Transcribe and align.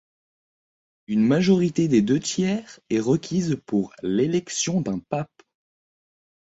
Une 1.05 1.23
majorité 1.27 1.87
des 1.87 2.01
deux 2.01 2.19
tiers 2.19 2.79
est 2.89 2.99
requise 2.99 3.61
pour 3.67 3.93
l'élection 4.01 4.81
d'un 4.81 4.97
pape. 4.97 5.43